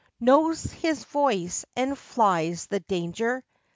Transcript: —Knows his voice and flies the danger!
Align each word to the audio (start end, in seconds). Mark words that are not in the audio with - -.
—Knows 0.19 0.63
his 0.63 1.03
voice 1.03 1.63
and 1.75 1.95
flies 1.95 2.65
the 2.65 2.79
danger! 2.79 3.43